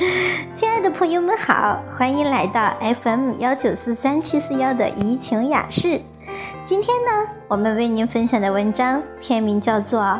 [0.54, 6.00] 亲爱的朋友们好，欢迎来到 FM 幺九四三七四幺的怡情雅室。
[6.64, 10.00] 今天呢，我们为您分享的文章片名叫做《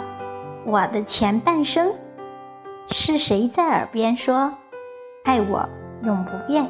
[0.67, 1.89] 我的前半生》，
[2.89, 4.53] 是谁在耳边说
[5.25, 5.67] “爱我
[6.03, 6.67] 永不变”？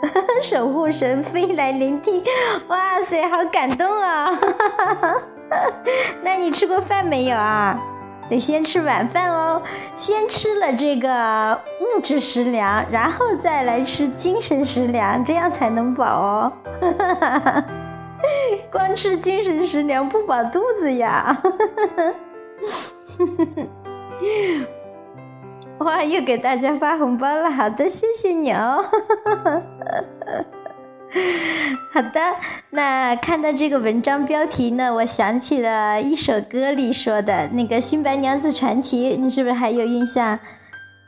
[0.42, 2.22] 守护神飞来聆听，
[2.68, 4.30] 哇塞，好感动啊！
[6.24, 7.78] 那你吃过饭没有啊？
[8.30, 9.60] 得先吃晚饭哦，
[9.94, 16.52] 先吃了这个物质食粮，然后再来吃精神食粮，这样才能饱哦。
[18.72, 21.36] 光吃精神食粮不饱肚子呀。
[25.78, 28.84] 哇，又给大家发红包了，好的，谢谢你哦。
[31.92, 32.20] 好的，
[32.70, 40.38] 那看到这个文章标题呢，我想起了一首歌里说的那个《新白娘子传奇》，你是不是还有印象？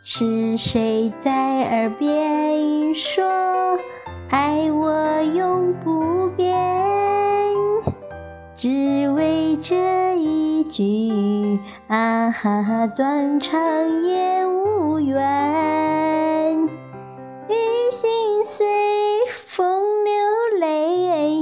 [0.03, 3.25] 是谁在耳边说
[4.31, 6.57] 爱我永不变？
[8.55, 13.61] 只为这一句啊哈，断肠
[14.05, 16.69] 也无缘，
[17.49, 18.65] 与心碎。
[19.57, 20.13] 风流
[20.59, 21.35] 泪，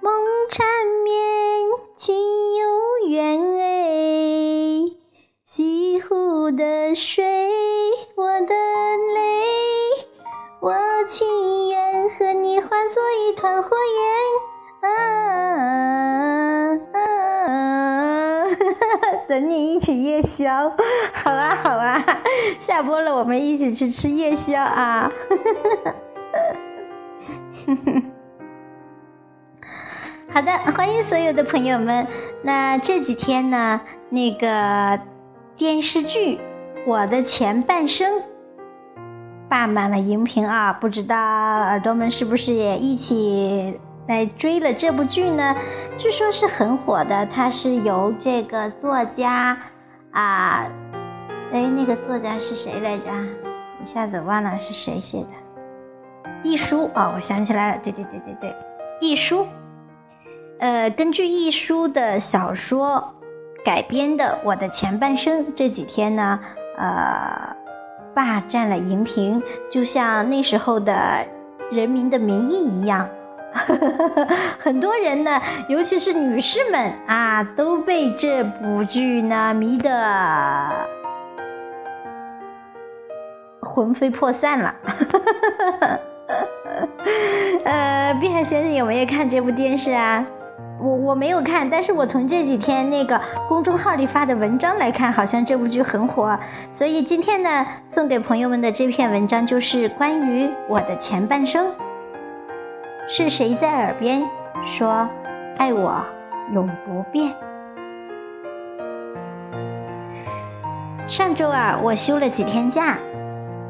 [0.00, 0.12] 梦
[0.50, 0.66] 缠
[1.04, 1.14] 绵，
[1.94, 2.12] 情
[2.56, 4.90] 悠远哎。
[5.44, 7.22] 西湖的水，
[8.16, 8.52] 我的
[9.14, 9.22] 泪，
[10.60, 10.74] 我
[11.06, 13.76] 情愿和你化作一团火
[14.82, 16.74] 焰啊！
[19.28, 20.72] 等你一起夜宵，
[21.14, 22.04] 好啊好啊！
[22.58, 25.12] 下播了，我们一起去吃夜宵啊！
[25.28, 25.36] 哈
[25.84, 25.94] 哈
[30.32, 32.06] 好的，欢迎所有的朋友们。
[32.42, 35.00] 那这几天呢，那个
[35.56, 36.36] 电视剧
[36.86, 38.18] 《我的前半生》
[39.48, 40.72] 霸满了荧屏啊！
[40.72, 45.56] 不知道耳朵们是不是也一起来追了这部剧呢？
[45.96, 49.58] 据说是很火的，它是由这个作家
[50.12, 50.66] 啊，
[51.52, 53.06] 哎，那个作家是谁来着？
[53.82, 55.28] 一下子忘了是谁写的。
[56.42, 58.56] 一书啊，我想起来了，对对对对对，
[59.00, 59.46] 一书，
[60.58, 63.14] 呃，根据一书的小说
[63.64, 66.40] 改编的《我的前半生》，这几天呢，
[66.78, 67.54] 呃，
[68.14, 70.92] 霸占了荧屏，就像那时候的
[71.74, 73.08] 《人民的名义》一样，
[74.58, 79.92] 很多人呢，尤其是女士们啊，都被这部剧呢迷得
[83.80, 84.74] 魂飞魄散了。
[87.64, 90.22] 呃，碧海先生有没有看这部电视啊？
[90.78, 93.18] 我我没有看，但是我从这几天那个
[93.48, 96.38] 公众号里发的文章来看，好像这部剧很火。
[96.74, 101.72] 所以今天呢，送给朋友们的这篇文章就是关于我的前半生。
[103.08, 104.22] 是谁在耳边
[104.66, 105.08] 说
[105.56, 106.04] 爱我
[106.52, 107.32] 永不变？
[111.08, 112.98] 上周啊，我休了几天假，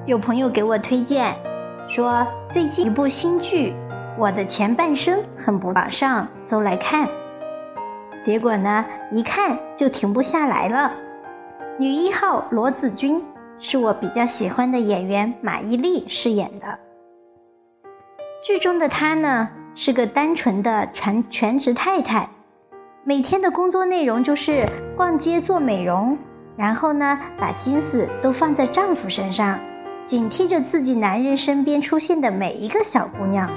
[0.06, 1.34] 有朋友给我推荐。
[1.88, 3.70] 说最近一部新剧
[4.16, 7.08] 《我的前半生》很不网上都来看，
[8.22, 10.92] 结果呢一看就停不下来了。
[11.78, 13.22] 女一号罗子君
[13.58, 16.78] 是我比较喜欢的演员马伊琍饰演的。
[18.42, 22.28] 剧中的她呢是个单纯的全全职太太，
[23.04, 24.64] 每天的工作内容就是
[24.96, 26.16] 逛街做美容，
[26.56, 29.58] 然后呢把心思都放在丈夫身上。
[30.10, 33.48] 警惕着自己男人身边出现的每一个小姑娘，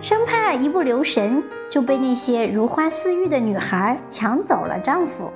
[0.00, 1.40] 生怕一不留神
[1.70, 5.30] 就被那些如花似玉的女孩抢走了丈夫。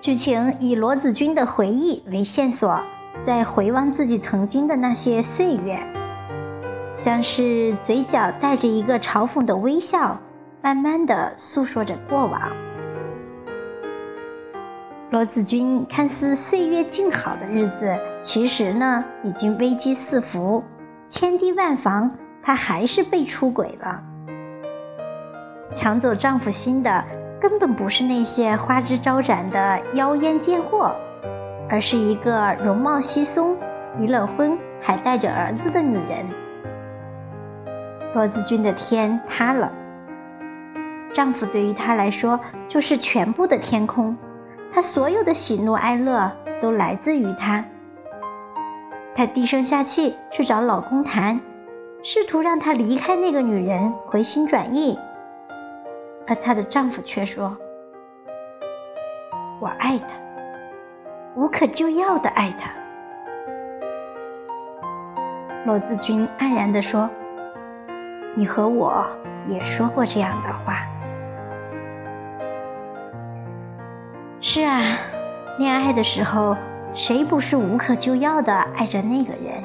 [0.00, 2.80] 剧情以罗子君的回忆为线索，
[3.24, 5.78] 在回望自己曾经的那些岁月，
[6.92, 10.20] 像是嘴角带着一个嘲讽的微笑，
[10.60, 12.40] 慢慢的诉说着过往。
[15.10, 20.62] 罗子君看似岁月静好的日子，其实呢已经危机四伏，
[21.08, 22.10] 千堤万防，
[22.42, 24.02] 她还是被出轨了。
[25.74, 27.02] 抢走丈夫心的
[27.40, 30.94] 根本不是那些花枝招展的妖艳贱货，
[31.70, 33.56] 而是一个容貌稀松、
[33.98, 36.26] 离了婚还带着儿子的女人。
[38.14, 39.72] 罗子君的天塌了，
[41.14, 42.38] 丈夫对于她来说
[42.68, 44.14] 就是全部的天空。
[44.72, 46.30] 他所有的喜怒哀乐
[46.60, 47.64] 都来自于他。
[49.14, 51.40] 她低声下气去找老公谈，
[52.02, 54.98] 试图让他离开那个女人，回心转意。
[56.26, 57.56] 而她的丈夫却说
[59.60, 60.14] ：“我爱她，
[61.34, 62.70] 无可救药的爱他。
[65.66, 67.10] 罗子君黯然地说
[68.36, 69.04] ：“你和我
[69.48, 70.82] 也说过这样的话。”
[74.40, 74.80] 是啊，
[75.58, 76.56] 恋爱的时候，
[76.94, 79.64] 谁不是无可救药的爱着那个人？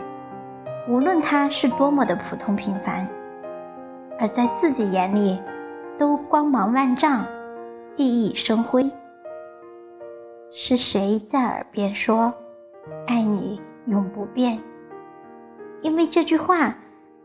[0.89, 3.07] 无论他是多么的普通平凡，
[4.19, 5.39] 而在自己眼里，
[5.95, 7.23] 都光芒万丈，
[7.95, 8.89] 熠熠生辉。
[10.49, 12.33] 是谁在耳边说
[13.05, 14.59] ：“爱你永不变？”
[15.83, 16.75] 因为这句话，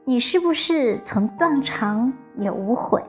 [0.05, 3.03] 你是不是曾断肠也无悔？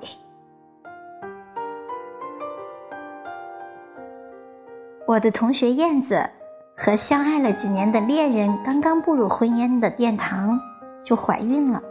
[5.09, 6.29] 我的同学燕子
[6.77, 10.59] 和相爱了几年的恋人刚刚步入婚姻的殿堂，
[11.03, 11.81] 就怀孕了。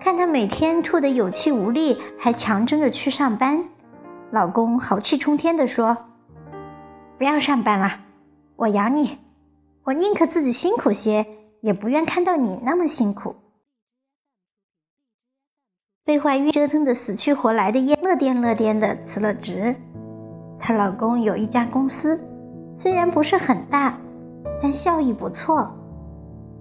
[0.00, 3.64] 看她每天吐得有气无力，还强撑着去上班，
[4.32, 5.96] 老公豪气冲天地说
[7.18, 8.00] ：“不要上班了，
[8.56, 9.20] 我养你，
[9.84, 11.24] 我宁可自己辛苦些，
[11.60, 13.36] 也不愿看到你那么辛苦。”
[16.04, 19.76] 被怀孕折腾的死去活来的燕乐颠乐颠的辞了职。
[20.62, 22.20] 她老公有一家公司，
[22.72, 23.98] 虽然不是很大，
[24.62, 25.68] 但效益不错。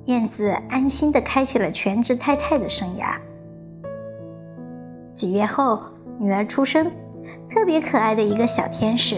[0.06, 3.16] 燕子安心的开启了全职太太的生涯。
[5.14, 5.80] 几月后，
[6.18, 6.92] 女儿出生，
[7.48, 9.18] 特别可爱的一个小天使。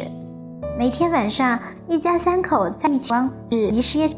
[0.77, 1.57] 每天晚上，
[1.87, 3.13] 一家三口在一起，
[3.49, 4.09] 是一些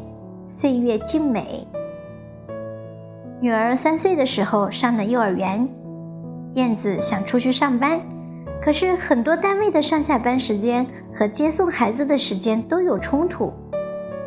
[0.56, 1.64] 岁月静美。
[3.40, 5.68] 女儿三岁的时候上了幼儿园，
[6.54, 8.00] 燕子想出去上班。
[8.66, 10.84] 可是很多单位的上下班时间
[11.14, 13.52] 和接送孩子的时间都有冲突，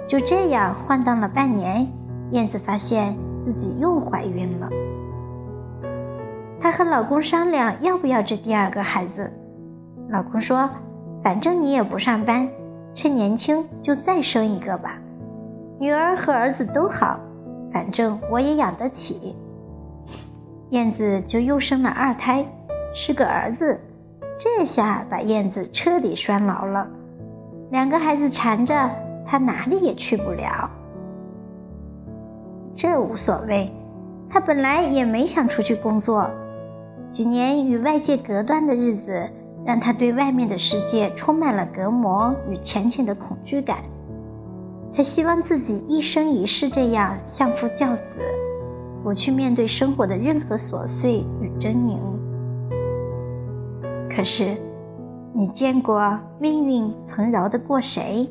[0.08, 1.86] 就这样晃荡了半年，
[2.32, 4.70] 燕子发现自己又怀孕了。
[6.58, 9.30] 她和老公商量要不要这第二个孩子，
[10.08, 10.70] 老公说
[11.22, 12.48] ：“反正你也不上班，
[12.94, 14.98] 趁年轻就再生一个吧，
[15.82, 17.20] 女儿和儿子都好，
[17.74, 19.36] 反正我也养得起。”
[20.72, 22.46] 燕子就又生了二胎，
[22.94, 23.78] 是个儿子。
[24.42, 26.88] 这下把燕子彻底拴牢了，
[27.72, 28.90] 两个孩子缠着
[29.26, 30.70] 他，哪里也去不了。
[32.74, 33.70] 这无所谓，
[34.30, 36.32] 他本来也没想出去工作。
[37.10, 39.30] 几年与外界隔断的日子，
[39.66, 43.80] 让他对外面的世界充满了隔膜与浅浅的恐惧感。
[44.94, 48.04] 他希望自己一生一世这样相夫教子，
[49.04, 51.98] 不去面对生活的任何琐碎与狰狞。
[54.20, 54.54] 可是，
[55.32, 58.28] 你见过命运曾饶得过谁？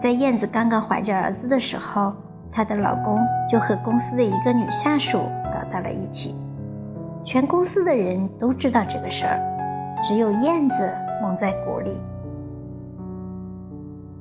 [0.00, 2.14] 在燕子刚刚怀着儿子的时候，
[2.50, 5.18] 她的老公就和公司的一个女下属
[5.52, 6.34] 搞到了一起，
[7.22, 9.38] 全公司的人都知道这个事儿，
[10.02, 12.00] 只有燕子蒙在鼓里。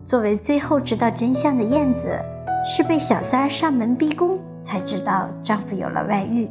[0.04, 2.20] 作为最后知道真相的燕子，
[2.66, 6.50] 是被小三儿上门逼宫才知道丈夫有了外遇。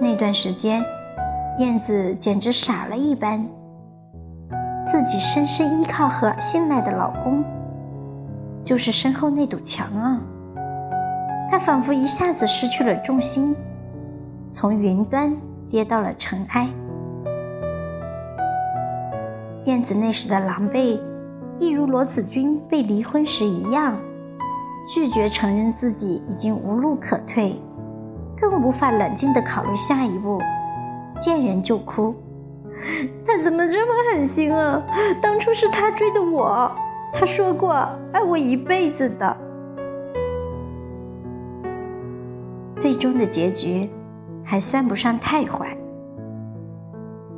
[0.00, 0.84] 那段时间。
[1.58, 3.46] 燕子简直傻了一般，
[4.84, 7.44] 自己深深依靠和信赖的老公，
[8.64, 10.20] 就是身后那堵墙啊！
[11.48, 13.54] 她仿佛一下子失去了重心，
[14.52, 15.32] 从云端
[15.70, 16.68] 跌到了尘埃。
[19.66, 20.98] 燕子那时的狼狈，
[21.60, 23.96] 一如罗子君被离婚时一样，
[24.92, 27.54] 拒绝承认自己已经无路可退，
[28.36, 30.40] 更无法冷静地考虑下一步。
[31.20, 32.14] 见人就哭，
[33.26, 34.82] 他怎么这么狠心啊？
[35.22, 36.70] 当初是他追的我，
[37.12, 37.72] 他说过
[38.12, 39.36] 爱我一辈子的。
[42.76, 43.88] 最终的结局
[44.44, 45.76] 还算不上太坏。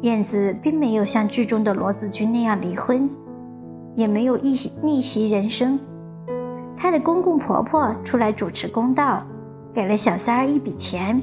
[0.02, 3.08] 燕子并没有像剧中的罗子君那样离婚，
[3.94, 4.52] 也没有逆
[4.82, 5.78] 逆袭人生。
[6.76, 9.22] 她的公公婆婆出来主持公道，
[9.72, 11.20] 给了小三儿一笔钱，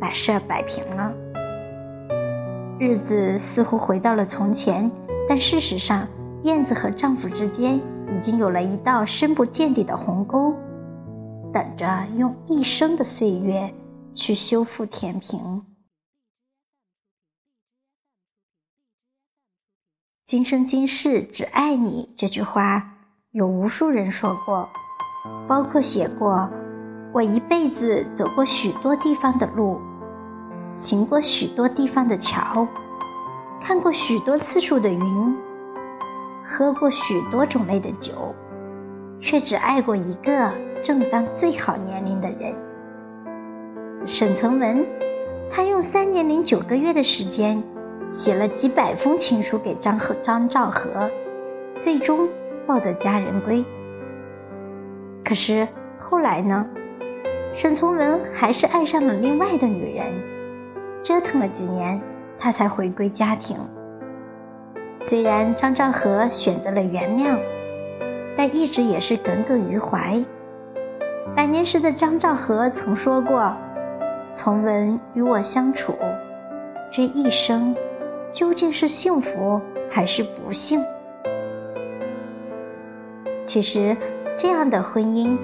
[0.00, 1.12] 把事儿摆平了。
[2.78, 4.90] 日子似乎回到了从前，
[5.26, 6.06] 但事实上，
[6.44, 7.76] 燕子和丈夫之间
[8.12, 10.52] 已经有了一道深不见底的鸿沟，
[11.54, 13.72] 等着用一生的岁月
[14.12, 15.64] 去修复填平。
[20.26, 22.98] 今生今世只爱你这句话，
[23.30, 24.68] 有无数人说过，
[25.48, 26.50] 包括写过
[27.14, 29.80] “我一辈子走过许多地方的路”。
[30.76, 32.68] 行过许多地方的桥，
[33.62, 35.36] 看过许多次数的云，
[36.44, 38.34] 喝过许多种类的酒，
[39.18, 40.52] 却只爱过一个
[40.82, 42.54] 正当最好年龄的人——
[44.06, 44.86] 沈从文。
[45.50, 47.62] 他用三年零九个月的时间，
[48.06, 51.08] 写了几百封情书给张和张兆和，
[51.80, 52.28] 最终
[52.66, 53.64] 抱得佳人归。
[55.24, 55.66] 可是
[55.98, 56.66] 后来呢？
[57.54, 60.12] 沈从文还是爱上了另外的女人，
[61.02, 62.00] 折腾了几年，
[62.38, 63.56] 他才回归家庭。
[65.00, 67.38] 虽然张兆和选择了原谅，
[68.36, 70.22] 但一直也是耿耿于怀。
[71.34, 73.52] 百年时的张兆和曾说过
[74.34, 75.94] ：“从文与我相处，
[76.90, 77.76] 这一生
[78.32, 79.60] 究竟是幸福
[79.90, 80.82] 还是不幸？”
[83.44, 83.96] 其实，
[84.36, 85.38] 这样的婚姻。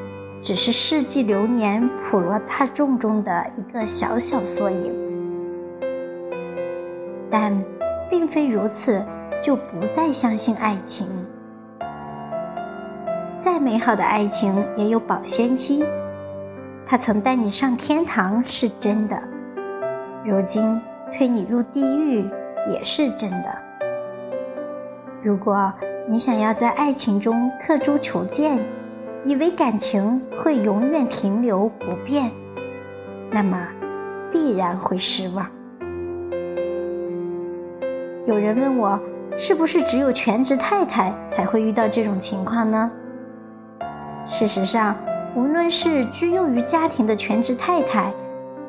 [0.44, 4.92] 只是世纪流年普罗大众中的一个小小缩影，
[7.32, 7.64] 但
[8.10, 9.02] 并非如此
[9.42, 11.06] 就不再相信爱情。
[13.40, 15.82] 再美好的爱情也有保鲜期，
[16.84, 19.20] 他曾带你上天堂是真的，
[20.24, 20.78] 如今
[21.10, 22.28] 推你入地狱
[22.70, 23.58] 也是真的。
[25.22, 25.72] 如果
[26.06, 28.58] 你想要在爱情中刻舟求剑，
[29.24, 32.30] 以为感情会永远停留不变，
[33.30, 33.66] 那么
[34.30, 35.46] 必然会失望。
[38.24, 38.96] 有人问我，
[39.36, 42.88] 是不是只有全职太太才会遇到这种情况呢？
[44.24, 44.94] 事实上，
[45.34, 48.14] 无论是居囿于家庭的全职太太，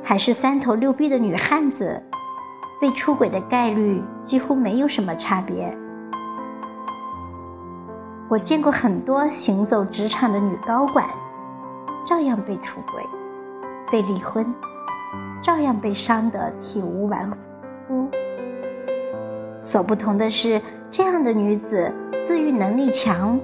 [0.02, 2.02] 还是三头六臂的女汉子，
[2.82, 5.72] 被出轨的概率几乎没有什么差别。
[8.28, 11.08] 我见过很多行走职场的女高管，
[12.04, 13.04] 照样被出轨、
[13.92, 14.52] 被离婚，
[15.44, 17.38] 照样被伤得体无完肤。
[19.66, 21.92] 所不同的是，这样的女子
[22.26, 23.40] 自愈能力强，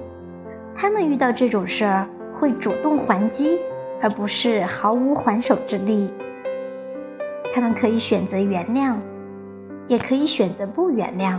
[0.76, 2.06] 她们遇到这种事儿
[2.38, 3.58] 会主动还击，
[4.02, 6.10] 而不是毫无还手之力。
[7.52, 8.96] 她们可以选择原谅，
[9.88, 11.38] 也可以选择不原谅，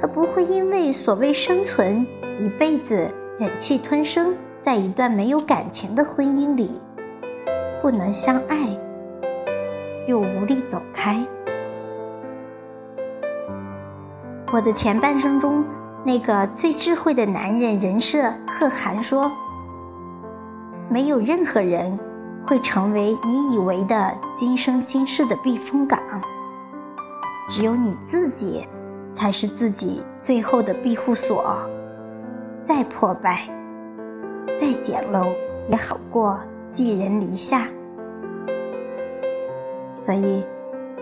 [0.00, 2.06] 而不会因为所谓生存。
[2.40, 6.70] 一辈子忍气吞声，在一段没有感情的婚姻里，
[7.82, 8.56] 不能相爱，
[10.06, 11.26] 又无力走开。
[14.50, 15.62] 我的前半生中，
[16.04, 19.30] 那个最智慧的男人人设贺涵说
[20.88, 21.98] ：“没有任何人
[22.46, 26.00] 会成为你以为的今生今世的避风港，
[27.46, 28.66] 只有你自己
[29.14, 31.54] 才是自己最后的庇护所。”
[32.64, 33.48] 再破败，
[34.58, 35.26] 再简陋，
[35.68, 36.38] 也好过
[36.70, 37.66] 寄人篱下。
[40.02, 40.42] 所以，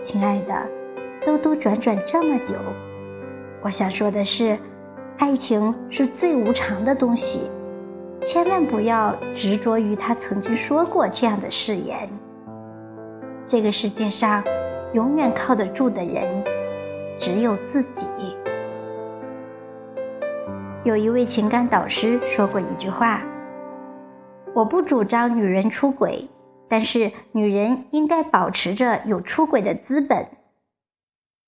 [0.01, 0.53] 亲爱的，
[1.25, 2.55] 兜兜转转这么久，
[3.67, 4.57] 我想说的是，
[5.17, 7.51] 爱情是最无常的东西，
[8.21, 12.09] 千万不要执着于他曾经说过这样的誓言。
[13.45, 14.41] 这个世界上，
[14.93, 16.45] 永远靠得住的人，
[17.17, 18.07] 只有自己。
[20.85, 23.21] 有一位情感导师说过一句话
[24.55, 26.29] ：“我不主张女人出轨，
[26.69, 30.25] 但是女人应该保持着有出轨的资本。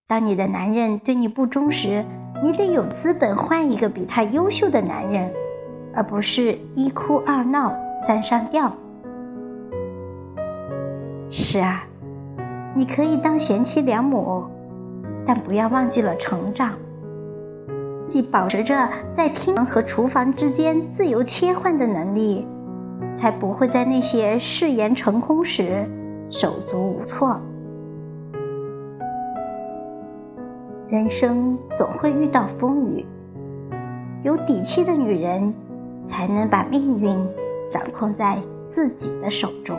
[0.10, 2.04] 当你的男人对你不忠时，
[2.44, 5.32] 你得有资本换一个比他优秀的男人，
[5.94, 7.72] 而不是一哭二闹
[8.08, 8.74] 三上吊。”
[11.30, 11.84] 是啊，
[12.74, 14.46] 你可以当贤妻良母，
[15.28, 16.74] 但不要忘记了成长。
[18.08, 22.48] 既保持着在厅和厨房之间自由切换的能力，
[23.16, 25.88] 才不会在那些誓言成空时
[26.32, 27.40] 手足无措。
[30.90, 33.06] 人生总会遇到风雨，
[34.24, 35.54] 有底气的女人
[36.08, 37.16] 才能把命运
[37.70, 38.40] 掌控在
[38.72, 39.78] 自己的手中。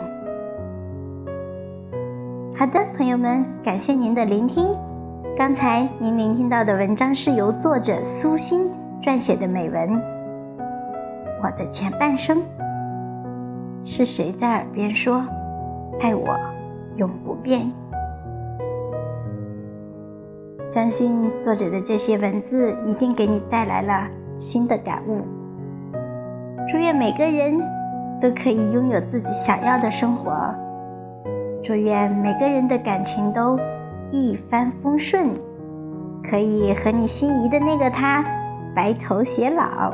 [2.55, 4.65] 好的，朋友们，感谢您的聆听。
[5.37, 8.69] 刚才您聆听到的文章是由作者苏欣
[9.03, 10.01] 撰写的美文。
[11.43, 12.41] 我的前半生，
[13.83, 15.25] 是谁在耳边说
[15.99, 16.39] “爱我
[16.95, 17.69] 永不变”？
[20.73, 24.07] 相信作者的这些文字一定给你带来了
[24.39, 25.21] 新的感悟。
[26.71, 27.59] 祝愿每个人
[28.21, 30.31] 都可以拥有自己想要的生活。
[31.63, 33.59] 祝愿每个人的感情都。
[34.13, 35.29] 一帆风顺，
[36.21, 38.21] 可以和你心仪的那个他
[38.75, 39.93] 白头偕老。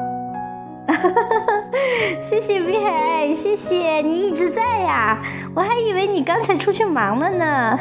[2.19, 5.21] 谢谢碧海，谢谢你一直在呀，
[5.53, 7.79] 我还以为你刚才出去忙了呢。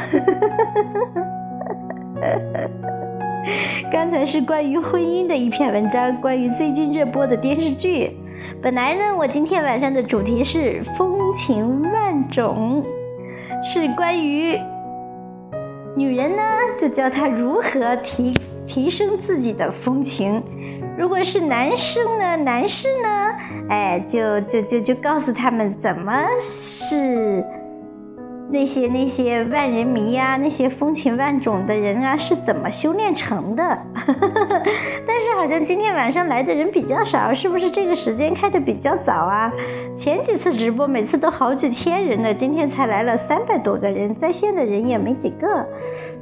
[3.92, 8.16] 刚才是关于婚姻的一篇文章，关于最近热播的电视剧。
[8.62, 12.85] 本来呢，我今天晚上的主题是风情万种，
[13.62, 14.59] 是关于。
[15.97, 16.42] 女人呢，
[16.76, 18.35] 就教她如何提
[18.66, 20.42] 提升自己的风情，
[20.99, 23.33] 如果是男生呢，男士呢，
[23.71, 27.45] 哎，就就就就告诉他们怎么是。
[28.48, 33.78] 那些那些万人迷呀，那些风情万种的人啊，是怎么修炼成的？
[35.04, 39.52] 但是好像今天晚上来的人比较少，是不是这个时间开的比较早啊？
[39.96, 45.66] 前几次直播每次都好几千人呢，今天才来了三百多个人，在线的人也没几个，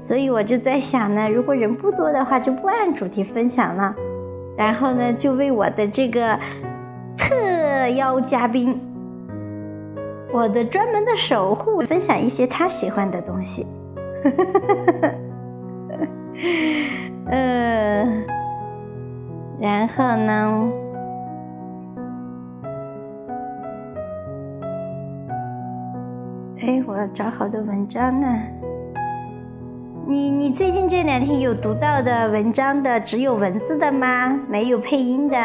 [0.03, 3.95] 所以我就在想呢，如果人不多的话，就不按主题分享了，
[4.57, 6.39] 然后呢，就为我的这个
[7.19, 8.94] 特邀嘉宾。
[10.35, 13.65] 我的专门的守护，分享一些他喜欢的东西。
[17.31, 18.05] 呃，
[19.61, 20.73] 然后呢？
[26.61, 28.27] 哎，我要找好的文章呢。
[30.05, 34.37] 你你最近这两天有读到的文章的，只有文字的吗？
[34.49, 35.39] 没有配音的？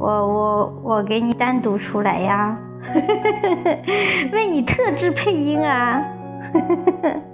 [0.00, 2.58] 我我我给你单独出来呀。
[4.32, 6.02] 为你特制配音啊！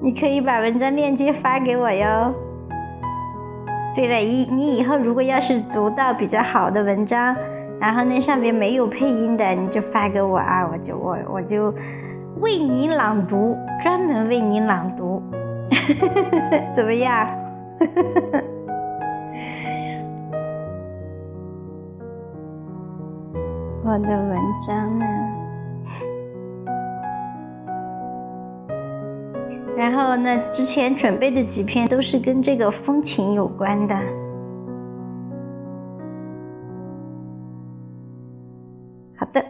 [0.00, 2.32] 你可以把文章链接发给我哟。
[3.94, 7.34] 对了，一你以后如果要是读到比较好的文章，
[7.80, 11.74] 然后那上面没有配音的，你就发给我啊，我就我我就
[12.40, 15.22] 为你朗读，专门为你朗读，
[16.76, 17.26] 怎么样？
[23.96, 25.06] 我的文章呢？
[29.74, 30.38] 然后呢？
[30.52, 33.96] 之前准备的几篇都是跟这个风情有关的。
[39.16, 39.42] 好的，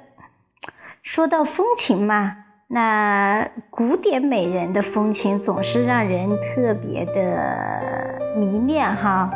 [1.02, 2.36] 说到风情嘛，
[2.68, 9.28] 那古典美人的风情总是让人特别的迷恋哈。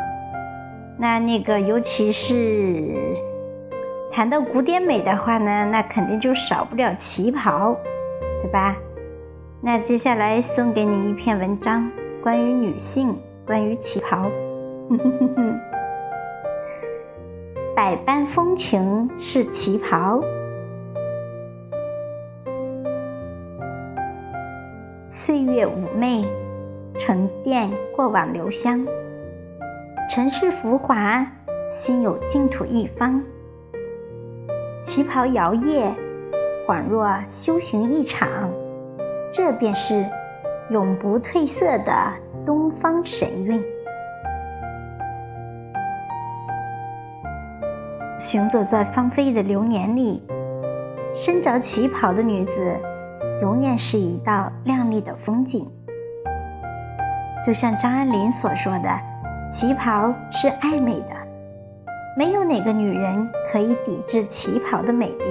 [0.97, 3.10] 那那个，尤其是。
[4.11, 7.73] 谈到古典美的话呢，那肯定就少不了旗袍，
[8.41, 8.75] 对吧？
[9.61, 11.89] 那接下来送给你一篇文章，
[12.21, 14.29] 关于女性，关于旗袍。
[17.73, 20.21] 百般风情是旗袍，
[25.07, 26.25] 岁月妩媚，
[26.97, 28.85] 沉淀过往留香。
[30.09, 31.25] 尘世浮华，
[31.65, 33.23] 心有净土一方。
[34.81, 35.93] 旗袍摇曳，
[36.67, 38.27] 恍若修行一场，
[39.31, 40.03] 这便是
[40.71, 41.93] 永不褪色的
[42.47, 43.63] 东方神韵。
[48.17, 50.27] 行走在芳菲的流年里，
[51.13, 52.75] 身着旗袍的女子，
[53.43, 55.69] 永远是一道亮丽的风景。
[57.45, 58.89] 就像张爱玲所说的
[59.53, 61.15] ：“旗袍是爱美的。”
[62.17, 65.25] 没有哪个女人可以抵制旗袍的美丽。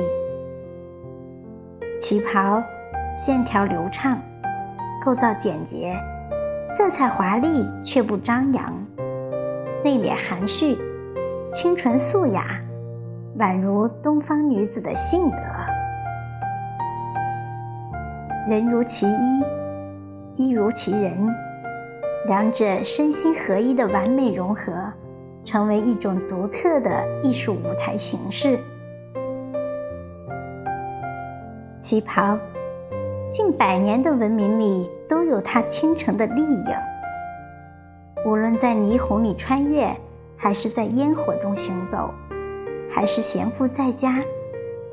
[1.98, 2.62] 旗袍
[3.14, 4.18] 线条流畅，
[5.04, 5.94] 构造简洁，
[6.74, 8.72] 色彩华丽却不张扬，
[9.84, 10.78] 内敛含蓄，
[11.52, 12.46] 清纯素雅，
[13.38, 15.36] 宛如东方女子的性格。
[18.48, 19.44] 人如其衣，
[20.36, 21.28] 衣如其人，
[22.26, 24.72] 两者身心合一的完美融合。
[25.44, 28.58] 成为一种独特的艺术舞台形式。
[31.80, 32.38] 旗袍，
[33.30, 36.74] 近百年的文明里都有它倾城的丽影。
[38.26, 39.88] 无论在霓虹里穿越，
[40.36, 42.12] 还是在烟火中行走，
[42.90, 44.22] 还是闲赋在家，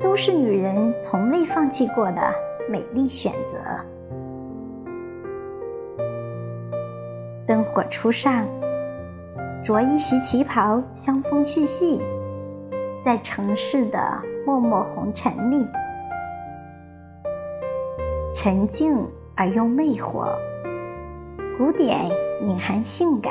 [0.00, 2.32] 都是女人从未放弃过的
[2.70, 3.84] 美丽选择。
[7.46, 8.46] 灯火初上。
[9.68, 12.00] 着一袭旗袍，香风细细，
[13.04, 14.00] 在城市的
[14.46, 15.68] 默默红尘里，
[18.34, 20.30] 沉静而又魅惑，
[21.58, 22.08] 古典
[22.40, 23.30] 隐含性感。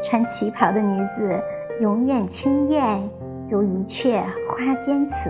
[0.00, 1.42] 穿旗袍的女子
[1.80, 3.02] 永远清艳，
[3.50, 5.28] 如一阙花间词。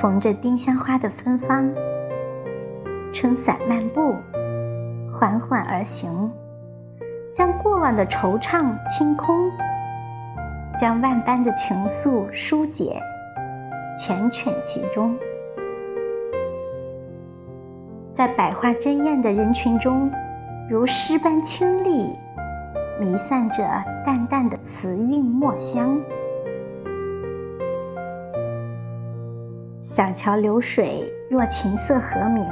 [0.00, 1.70] 缝着丁香花的芬芳，
[3.12, 4.14] 撑伞漫步。
[5.16, 6.28] 缓缓而行，
[7.32, 9.48] 将过往的惆怅清空，
[10.76, 13.00] 将万般的情愫疏解，
[13.96, 15.16] 缱绻其中。
[18.12, 20.10] 在百花争艳的人群中，
[20.68, 22.18] 如诗般清丽，
[23.00, 23.64] 弥散着
[24.04, 25.96] 淡淡的词韵墨香。
[29.80, 32.44] 小桥流水，若琴瑟和鸣。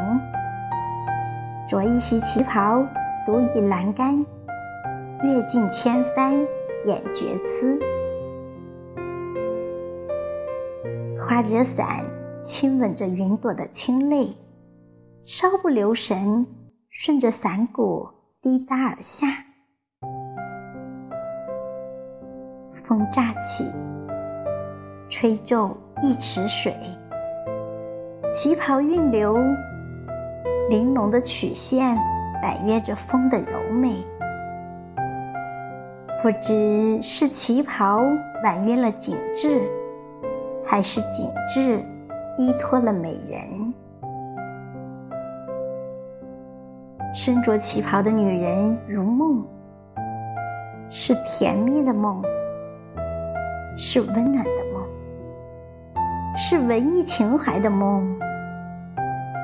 [1.73, 2.87] 着一袭旗袍，
[3.25, 4.23] 独倚栏杆，
[5.23, 6.35] 阅尽千帆，
[6.85, 7.81] 眼绝疵。
[11.19, 12.05] 花折伞，
[12.43, 14.37] 亲吻着云朵的清泪，
[15.25, 16.47] 稍不留神，
[16.91, 18.07] 顺着伞骨
[18.43, 19.27] 滴答而下。
[22.85, 23.65] 风乍起，
[25.09, 26.77] 吹皱一池水。
[28.31, 29.39] 旗袍韵流，
[30.69, 31.97] 玲珑的曲线
[32.43, 34.05] 婉约着风的柔美。
[36.23, 38.01] 不知是旗袍
[38.45, 39.63] 婉约了景致，
[40.65, 41.85] 还是景致
[42.39, 43.75] 依托了美人。
[47.13, 49.45] 身着旗袍的女人如梦，
[50.89, 52.23] 是甜蜜的梦，
[53.77, 54.83] 是温暖的梦。
[56.35, 58.19] 是文艺情怀的梦，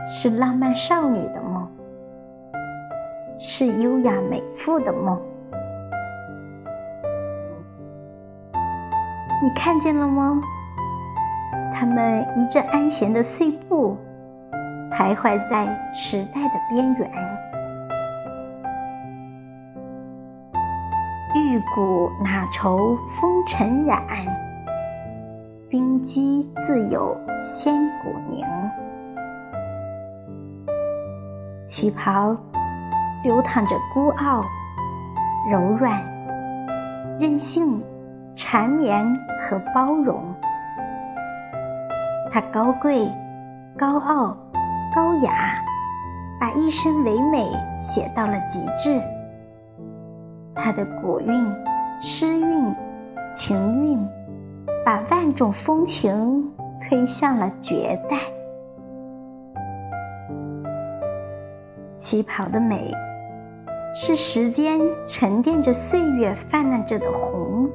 [0.09, 1.71] 是浪漫少女的梦，
[3.39, 5.21] 是优雅美妇的梦。
[9.43, 10.41] 你看见了吗？
[11.75, 13.97] 他们一阵安闲的碎步，
[14.91, 17.11] 徘徊在时代的边缘。
[21.35, 24.03] 玉骨哪愁风尘染？
[25.69, 28.45] 冰肌自有仙骨凝，
[31.69, 32.37] 旗袍
[33.23, 34.43] 流淌着孤傲、
[35.49, 36.03] 柔软、
[37.21, 37.81] 任性、
[38.35, 39.07] 缠绵
[39.39, 40.35] 和包容。
[42.33, 43.07] 它高贵、
[43.77, 44.37] 高傲、
[44.95, 45.63] 高雅，
[46.41, 49.01] 把一身唯美写到了极致。
[50.55, 51.55] 它的古韵、
[52.01, 52.75] 诗韵、
[53.35, 54.09] 情韵。
[54.85, 56.51] 把万种风情
[56.81, 58.17] 推向了绝代。
[61.99, 62.95] 旗袍的美，
[63.93, 67.69] 是时间沉淀着岁月泛滥着的红。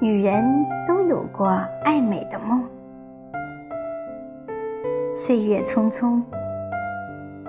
[0.00, 0.44] 女人
[0.86, 1.48] 都有过
[1.82, 2.62] 爱美的梦，
[5.10, 6.22] 岁月匆匆，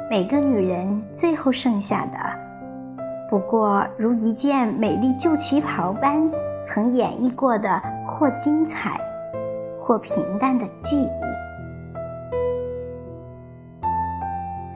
[0.09, 2.17] 每个女人最后剩下的。
[3.29, 6.27] 不过，如一件美丽旧旗袍般，
[6.65, 8.99] 曾演绎过的或精彩，
[9.79, 11.28] 或平淡的记忆。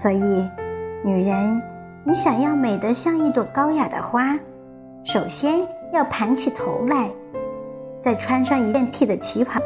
[0.04, 0.52] 所以，
[1.02, 1.62] 女人，
[2.04, 4.38] 你想要美得像一朵高雅的花，
[5.06, 7.10] 首先要盘起头来，
[8.04, 9.62] 再穿上一件 T 的旗袍，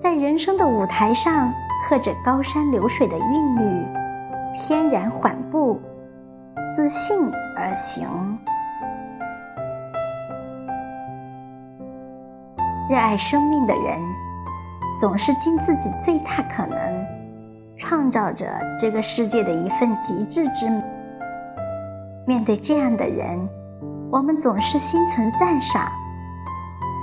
[0.00, 1.52] 在人生的舞台上，
[1.84, 3.86] 和着高山流水的韵律，
[4.56, 5.78] 翩然缓步，
[6.74, 7.30] 自信。
[7.54, 8.08] 而行，
[12.88, 14.00] 热爱生命的人，
[14.98, 17.06] 总是尽自己最大可能，
[17.76, 18.46] 创造着
[18.78, 20.82] 这个世界的一份极致之美。
[22.26, 23.48] 面对这样的人，
[24.10, 25.90] 我们总是心存赞赏，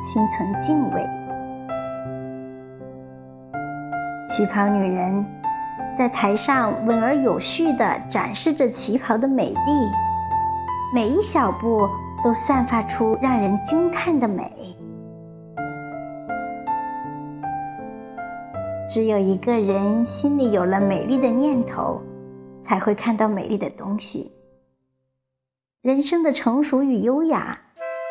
[0.01, 1.05] 心存敬畏。
[4.25, 5.25] 旗袍女人
[5.97, 9.91] 在台上稳而有序地展示着旗袍的美丽。
[10.93, 11.87] 每一小步
[12.23, 14.51] 都散发出让人惊叹的美。
[18.89, 22.01] 只有一个人心里有了美丽的念头，
[22.63, 24.31] 才会看到美丽的东西。
[25.83, 27.55] 人生的成熟与优雅，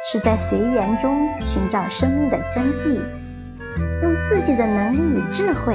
[0.08, 3.00] 是在随缘中寻找生命的真谛，
[4.02, 5.74] 用自己的能力与智慧，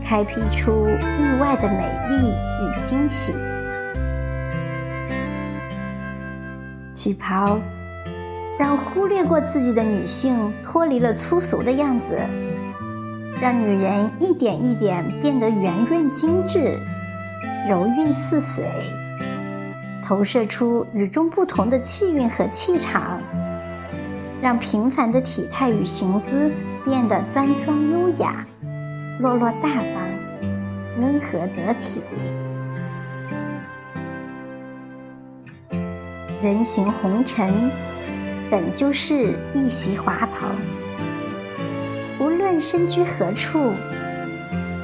[0.00, 0.86] 开辟出
[1.18, 3.34] 意外的美丽与惊喜。
[6.92, 7.58] 旗袍
[8.56, 12.16] 让忽略过自己的女性脱离了粗俗的样子，
[13.40, 16.78] 让女人一点一点变得圆润精致、
[17.66, 18.66] 柔韵似水，
[20.04, 23.18] 投射出与众不同的气韵和气场，
[24.42, 26.52] 让平凡的体态与行姿
[26.84, 28.44] 变得端庄优雅、
[29.20, 29.94] 落落大方、
[30.98, 32.02] 温和得体。
[36.42, 37.70] 人行红尘，
[38.50, 40.48] 本就是一袭华袍。
[42.60, 43.72] 身居何处，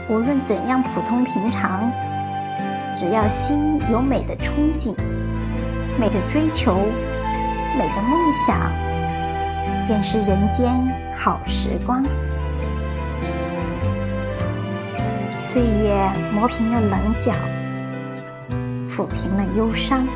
[0.09, 1.91] 无论怎样普通平常，
[2.95, 4.95] 只要心有美的憧憬、
[6.01, 6.77] 美的追求、
[7.77, 8.57] 美的梦想，
[9.87, 10.73] 便是人间
[11.15, 12.03] 好时光。
[15.37, 17.33] 岁月磨平了棱角，
[18.89, 20.07] 抚平了忧伤。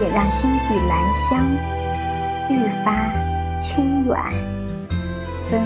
[0.00, 1.46] 也让心底兰香
[2.48, 3.12] 愈发
[3.58, 4.16] 清远
[5.50, 5.60] 芬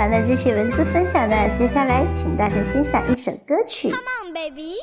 [0.00, 3.90] 完了这些文字分享呢，接下来请大家欣赏一首歌曲。
[3.90, 4.76] Come on, baby，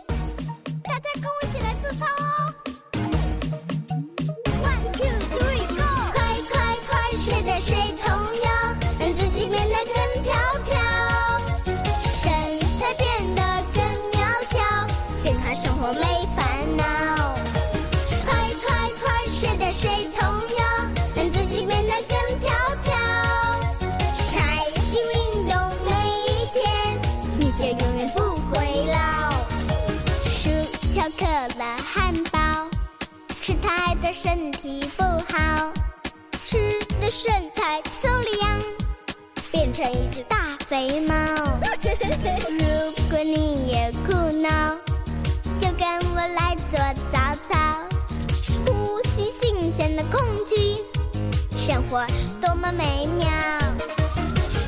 [0.83, 2.26] 大家跟我一起来做操哦。
[37.19, 38.61] 身材走了样
[39.51, 41.15] 变成一只大肥猫。
[41.73, 44.77] 如果你也苦恼
[45.59, 46.77] 就跟我来做
[47.11, 47.17] 早
[47.49, 47.57] 操
[48.67, 50.85] 呼吸新鲜的空气
[51.57, 53.27] 生活是多么美妙。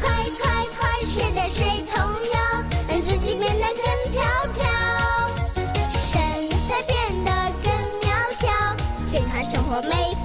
[0.01, 0.09] 快
[0.41, 2.01] 快快睡在水桶
[2.33, 4.23] 腰让自己变得更飘
[4.55, 4.65] 飘。
[5.85, 6.19] 身
[6.67, 7.31] 材变得
[7.63, 8.09] 更苗
[8.39, 8.49] 条
[9.07, 10.15] 健康生活美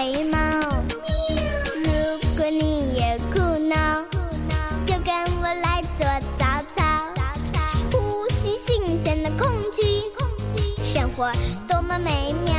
[0.00, 0.38] 肥猫。
[1.84, 1.90] 如
[2.34, 4.02] 果你也苦恼，
[4.86, 6.06] 就跟我来做
[6.38, 7.06] 早操，
[7.92, 10.04] 呼吸新鲜的空气，
[10.82, 12.49] 生活是多么美妙。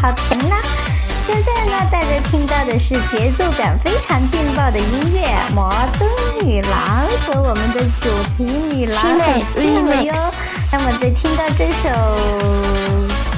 [0.00, 0.56] 好甜呐！
[1.26, 5.20] 现在呢，大家听到的是节奏感非常劲爆的音乐
[5.54, 6.08] 《摩登
[6.48, 10.14] 女郎》和我们的主题女郎很近了哟。
[10.72, 11.90] 那么在听到这首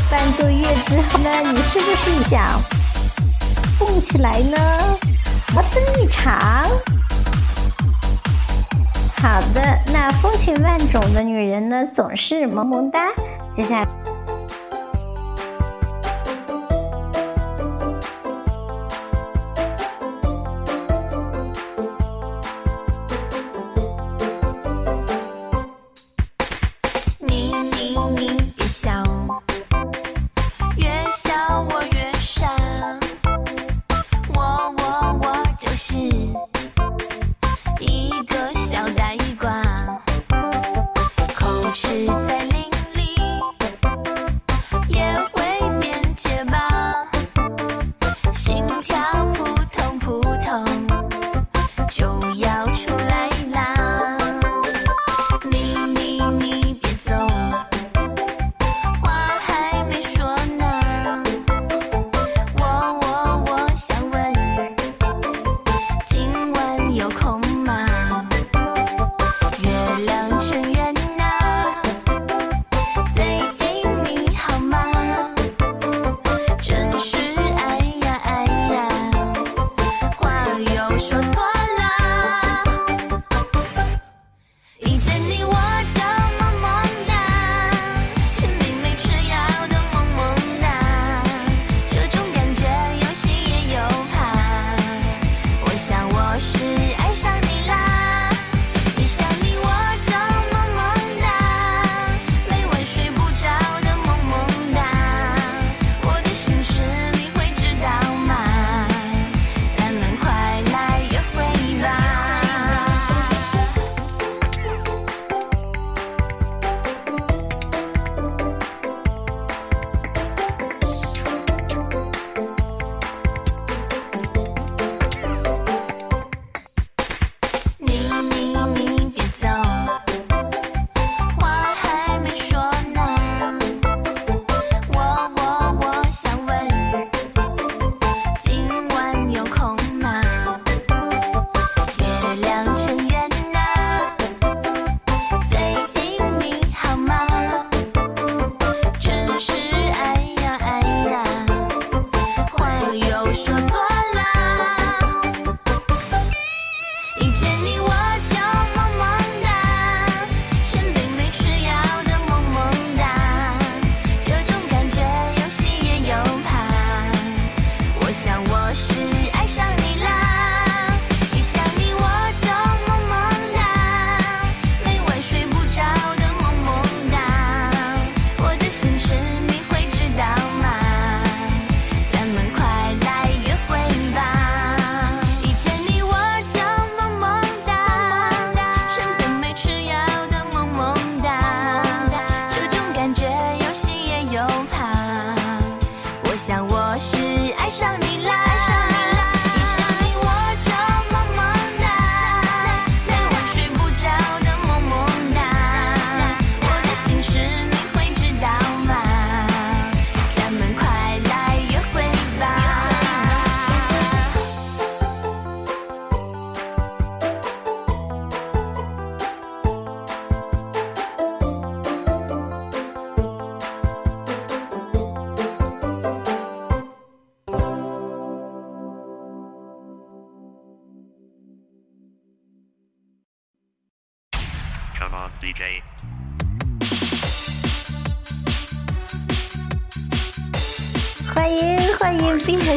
[0.08, 2.60] 伴奏乐之后呢，你是不是想
[3.76, 4.56] 蹦起来呢？
[5.52, 6.64] 摩登一场。
[9.20, 13.00] 好的，那风情万种的女人呢，总是萌萌哒。
[13.56, 14.01] 接下来。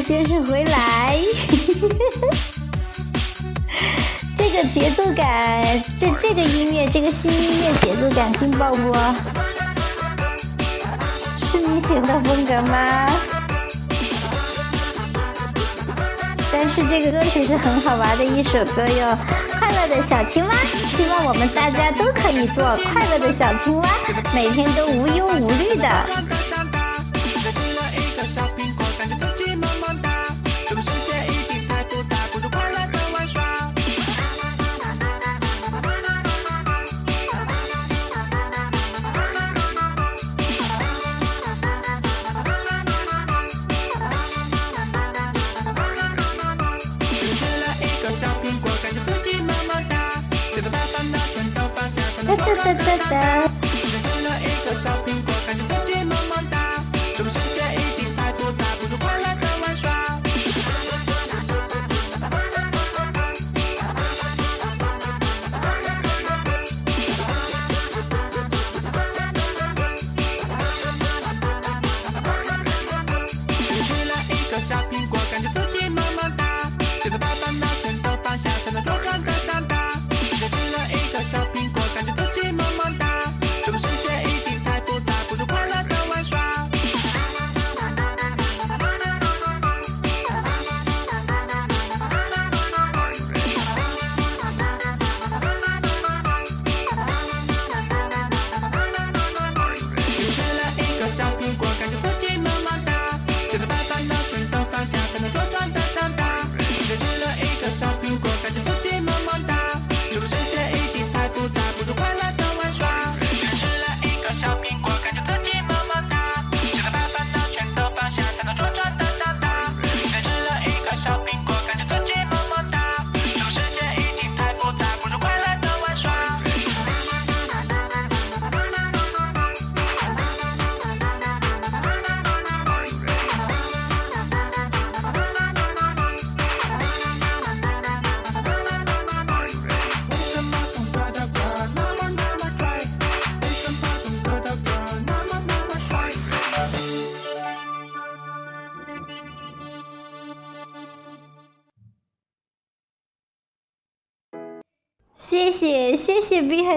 [0.08, 1.16] 先生回来！
[4.38, 5.64] 这个节奏感，
[6.00, 8.94] 这这个音乐，这个新音乐节奏感劲爆不？
[11.48, 13.10] 是你喜欢的风格吗？
[16.54, 19.18] 但是这个歌曲是很好玩的一首歌哟。
[19.58, 20.54] 快乐的小青蛙，
[20.96, 23.90] 希望我们大家都可以做快乐的小青蛙，
[24.36, 25.90] 每天都无忧无虑的。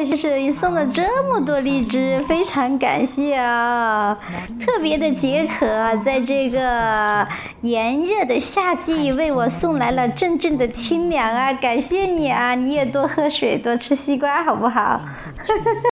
[0.04, 2.24] 谢谢你送了这么多荔枝。
[2.28, 4.16] 非常感谢啊
[4.60, 5.66] 特别的解渴
[6.04, 7.26] 在这个
[7.62, 15.00] 炎热的夏季为我送来了阵阵的清凉啊感谢你啊你也多喝水多吃西瓜好不好？
[15.46, 15.80] 呵呵呵